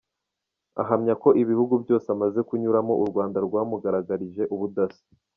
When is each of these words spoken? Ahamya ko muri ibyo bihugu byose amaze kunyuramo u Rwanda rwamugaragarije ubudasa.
Ahamya 0.81 1.13
ko 1.21 1.27
muri 1.29 1.37
ibyo 1.41 1.49
bihugu 1.51 1.73
byose 1.83 2.07
amaze 2.15 2.39
kunyuramo 2.47 2.93
u 3.03 3.05
Rwanda 3.09 3.37
rwamugaragarije 3.47 4.43
ubudasa. 4.53 5.03